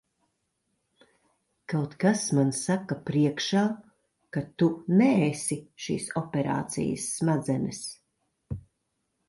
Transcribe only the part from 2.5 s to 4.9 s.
saka priekšā, ka tu